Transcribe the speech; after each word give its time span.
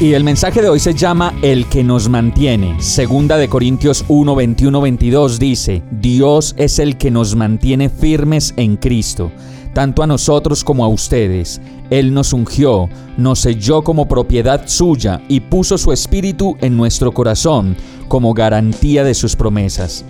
Y 0.00 0.12
el 0.12 0.24
mensaje 0.24 0.60
de 0.60 0.68
hoy 0.68 0.78
se 0.78 0.92
llama 0.92 1.34
El 1.40 1.68
que 1.68 1.82
nos 1.82 2.08
mantiene. 2.08 2.80
Segunda 2.82 3.38
de 3.38 3.48
Corintios 3.48 4.04
1, 4.08 4.34
21, 4.34 4.80
22 4.80 5.38
dice, 5.38 5.82
Dios 5.90 6.54
es 6.58 6.78
el 6.78 6.98
que 6.98 7.10
nos 7.10 7.34
mantiene 7.34 7.88
firmes 7.88 8.52
en 8.56 8.76
Cristo 8.76 9.32
tanto 9.76 10.02
a 10.02 10.06
nosotros 10.06 10.64
como 10.64 10.86
a 10.86 10.88
ustedes. 10.88 11.60
Él 11.90 12.14
nos 12.14 12.32
ungió, 12.32 12.88
nos 13.18 13.40
selló 13.40 13.84
como 13.84 14.08
propiedad 14.08 14.62
suya 14.64 15.20
y 15.28 15.40
puso 15.40 15.76
su 15.76 15.92
espíritu 15.92 16.56
en 16.62 16.78
nuestro 16.78 17.12
corazón 17.12 17.76
como 18.08 18.32
garantía 18.32 19.04
de 19.04 19.12
sus 19.12 19.36
promesas. 19.36 20.02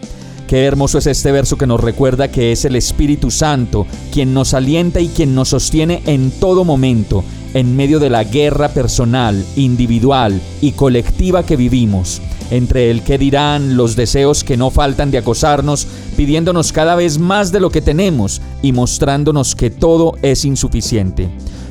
Qué 0.46 0.62
hermoso 0.66 0.98
es 0.98 1.08
este 1.08 1.32
verso 1.32 1.58
que 1.58 1.66
nos 1.66 1.80
recuerda 1.80 2.28
que 2.28 2.52
es 2.52 2.64
el 2.64 2.76
Espíritu 2.76 3.32
Santo 3.32 3.88
quien 4.12 4.32
nos 4.32 4.54
alienta 4.54 5.00
y 5.00 5.08
quien 5.08 5.34
nos 5.34 5.48
sostiene 5.48 6.00
en 6.06 6.30
todo 6.30 6.64
momento, 6.64 7.24
en 7.56 7.74
medio 7.74 7.98
de 7.98 8.10
la 8.10 8.22
guerra 8.22 8.68
personal, 8.68 9.42
individual 9.56 10.42
y 10.60 10.72
colectiva 10.72 11.42
que 11.42 11.56
vivimos 11.56 12.20
entre 12.50 12.90
el 12.90 13.02
que 13.02 13.16
dirán, 13.16 13.76
los 13.76 13.96
deseos 13.96 14.44
que 14.44 14.58
no 14.58 14.70
faltan 14.70 15.10
de 15.10 15.18
acosarnos, 15.18 15.88
pidiéndonos 16.16 16.70
cada 16.70 16.94
vez 16.94 17.18
más 17.18 17.52
de 17.52 17.60
lo 17.60 17.70
que 17.70 17.80
tenemos 17.80 18.40
y 18.62 18.72
mostrándonos 18.72 19.54
que 19.54 19.70
todo 19.70 20.16
es 20.22 20.44
insuficiente. 20.44 21.28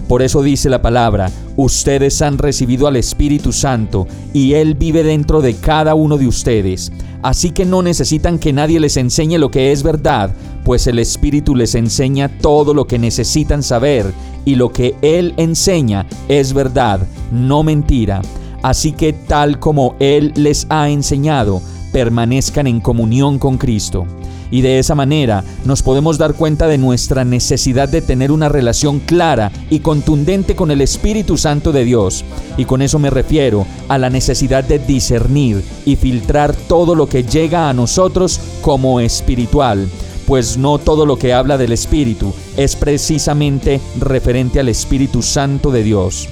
Por 0.07 0.21
eso 0.21 0.43
dice 0.43 0.69
la 0.69 0.81
palabra, 0.81 1.31
ustedes 1.55 2.21
han 2.21 2.37
recibido 2.37 2.87
al 2.87 2.95
Espíritu 2.95 3.53
Santo 3.53 4.07
y 4.33 4.53
Él 4.53 4.73
vive 4.75 5.03
dentro 5.03 5.41
de 5.41 5.55
cada 5.55 5.95
uno 5.95 6.17
de 6.17 6.27
ustedes. 6.27 6.91
Así 7.25 7.49
que 7.49 7.65
no 7.65 7.81
necesitan 7.81 8.37
que 8.37 8.53
nadie 8.53 8.79
les 8.79 8.97
enseñe 8.97 9.39
lo 9.39 9.49
que 9.49 9.71
es 9.71 9.81
verdad, 9.81 10.29
pues 10.63 10.85
el 10.85 10.99
Espíritu 10.99 11.55
les 11.55 11.73
enseña 11.73 12.29
todo 12.29 12.71
lo 12.75 12.85
que 12.85 12.99
necesitan 12.99 13.63
saber 13.63 14.13
y 14.45 14.53
lo 14.53 14.71
que 14.71 14.93
Él 15.01 15.33
enseña 15.37 16.05
es 16.27 16.53
verdad, 16.53 16.99
no 17.31 17.63
mentira. 17.63 18.21
Así 18.61 18.91
que 18.91 19.11
tal 19.11 19.59
como 19.59 19.95
Él 19.99 20.33
les 20.35 20.67
ha 20.69 20.87
enseñado, 20.87 21.63
permanezcan 21.91 22.67
en 22.67 22.79
comunión 22.79 23.39
con 23.39 23.57
Cristo. 23.57 24.05
Y 24.55 24.61
de 24.61 24.79
esa 24.79 24.95
manera 24.95 25.43
nos 25.65 25.83
podemos 25.83 26.17
dar 26.17 26.33
cuenta 26.33 26.69
de 26.69 26.77
nuestra 26.77 27.25
necesidad 27.25 27.89
de 27.89 28.01
tener 28.01 28.31
una 28.31 28.47
relación 28.47 29.01
clara 29.01 29.51
y 29.69 29.79
contundente 29.79 30.55
con 30.55 30.71
el 30.71 30.79
Espíritu 30.79 31.35
Santo 31.35 31.73
de 31.73 31.83
Dios. 31.83 32.23
Y 32.55 32.63
con 32.63 32.81
eso 32.81 32.97
me 32.97 33.09
refiero 33.09 33.67
a 33.89 33.97
la 33.97 34.09
necesidad 34.09 34.63
de 34.63 34.79
discernir 34.79 35.61
y 35.85 35.97
filtrar 35.97 36.55
todo 36.55 36.95
lo 36.95 37.09
que 37.09 37.23
llega 37.23 37.69
a 37.69 37.73
nosotros 37.73 38.39
como 38.61 39.01
espiritual 39.01 39.89
pues 40.25 40.57
no 40.57 40.79
todo 40.79 41.05
lo 41.05 41.19
que 41.19 41.33
habla 41.33 41.57
del 41.57 41.73
Espíritu 41.73 42.33
es 42.57 42.75
precisamente 42.75 43.79
referente 43.99 44.59
al 44.59 44.69
Espíritu 44.69 45.21
Santo 45.21 45.69
de 45.69 45.83
Dios. 45.83 46.29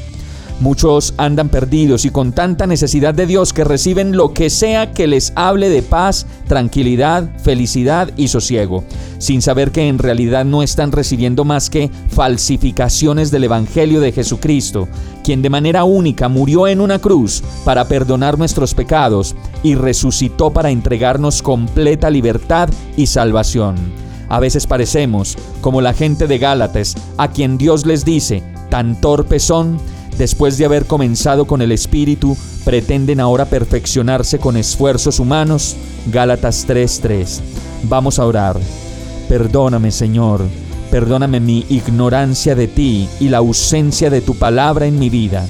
Muchos 0.63 1.13
andan 1.17 1.49
perdidos 1.49 2.05
y 2.05 2.09
con 2.09 2.31
tanta 2.31 2.67
necesidad 2.67 3.13
de 3.13 3.25
Dios 3.25 3.51
que 3.51 3.65
reciben 3.65 4.15
lo 4.15 4.33
que 4.33 4.49
sea 4.49 4.93
que 4.93 5.07
les 5.07 5.33
hable 5.35 5.67
de 5.67 5.81
paz, 5.81 6.25
tranquilidad, 6.47 7.37
felicidad 7.41 8.11
y 8.15 8.29
sosiego, 8.29 8.85
sin 9.17 9.41
saber 9.41 9.73
que 9.73 9.89
en 9.89 9.99
realidad 9.99 10.45
no 10.45 10.63
están 10.63 10.93
recibiendo 10.93 11.43
más 11.43 11.69
que 11.69 11.91
falsificaciones 12.07 13.29
del 13.29 13.43
Evangelio 13.43 13.99
de 13.99 14.13
Jesucristo, 14.13 14.87
quien 15.21 15.41
de 15.41 15.49
manera 15.49 15.83
única 15.83 16.29
murió 16.29 16.69
en 16.69 16.79
una 16.79 16.97
cruz 16.97 17.43
para 17.65 17.89
perdonar 17.89 18.37
nuestros 18.37 18.73
pecados 18.73 19.35
y 19.63 19.75
resucitó 19.75 20.53
para 20.53 20.71
entregarnos 20.71 21.41
completa 21.41 22.09
libertad 22.09 22.69
y 22.95 23.07
salvación. 23.07 23.75
A 24.29 24.39
veces 24.39 24.65
parecemos 24.65 25.37
como 25.59 25.81
la 25.81 25.91
gente 25.91 26.25
de 26.25 26.37
Gálatas, 26.37 26.95
a 27.17 27.31
quien 27.31 27.57
Dios 27.57 27.85
les 27.85 28.05
dice, 28.05 28.43
tan 28.69 29.01
torpes 29.01 29.43
son, 29.43 29.77
después 30.17 30.57
de 30.57 30.65
haber 30.65 30.85
comenzado 30.85 31.45
con 31.45 31.61
el 31.61 31.71
Espíritu, 31.71 32.37
pretenden 32.65 33.19
ahora 33.19 33.45
perfeccionarse 33.45 34.39
con 34.39 34.57
esfuerzos 34.57 35.19
humanos. 35.19 35.75
Gálatas 36.11 36.65
3:3. 36.67 37.41
Vamos 37.83 38.19
a 38.19 38.25
orar. 38.25 38.57
Perdóname, 39.27 39.91
Señor. 39.91 40.41
Perdóname 40.91 41.39
mi 41.39 41.65
ignorancia 41.69 42.55
de 42.55 42.67
ti 42.67 43.09
y 43.19 43.29
la 43.29 43.39
ausencia 43.39 44.09
de 44.09 44.21
tu 44.21 44.35
palabra 44.35 44.85
en 44.85 44.99
mi 44.99 45.09
vida. 45.09 45.45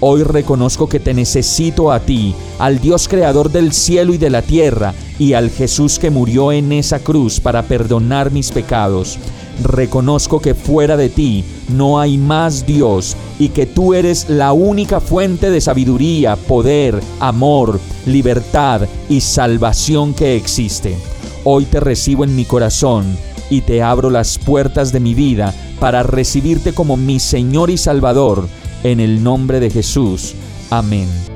Hoy 0.00 0.22
reconozco 0.22 0.88
que 0.88 1.00
te 1.00 1.14
necesito 1.14 1.90
a 1.90 2.00
ti, 2.00 2.34
al 2.58 2.80
Dios 2.80 3.08
creador 3.08 3.50
del 3.50 3.72
cielo 3.72 4.14
y 4.14 4.18
de 4.18 4.30
la 4.30 4.42
tierra, 4.42 4.94
y 5.18 5.32
al 5.32 5.50
Jesús 5.50 5.98
que 5.98 6.10
murió 6.10 6.52
en 6.52 6.72
esa 6.72 6.98
cruz 6.98 7.40
para 7.40 7.62
perdonar 7.62 8.30
mis 8.30 8.50
pecados. 8.50 9.18
Reconozco 9.62 10.40
que 10.40 10.54
fuera 10.54 10.96
de 10.96 11.08
ti 11.08 11.44
no 11.68 11.98
hay 11.98 12.18
más 12.18 12.66
Dios 12.66 13.16
y 13.38 13.48
que 13.48 13.66
tú 13.66 13.94
eres 13.94 14.28
la 14.28 14.52
única 14.52 15.00
fuente 15.00 15.50
de 15.50 15.60
sabiduría, 15.60 16.36
poder, 16.36 17.00
amor, 17.20 17.80
libertad 18.04 18.82
y 19.08 19.20
salvación 19.20 20.14
que 20.14 20.36
existe. 20.36 20.96
Hoy 21.44 21.64
te 21.64 21.80
recibo 21.80 22.24
en 22.24 22.36
mi 22.36 22.44
corazón 22.44 23.16
y 23.50 23.60
te 23.62 23.82
abro 23.82 24.10
las 24.10 24.38
puertas 24.38 24.92
de 24.92 25.00
mi 25.00 25.14
vida 25.14 25.54
para 25.78 26.02
recibirte 26.02 26.72
como 26.72 26.96
mi 26.96 27.20
Señor 27.20 27.70
y 27.70 27.76
Salvador, 27.76 28.48
en 28.82 29.00
el 29.00 29.22
nombre 29.22 29.60
de 29.60 29.70
Jesús. 29.70 30.34
Amén. 30.70 31.35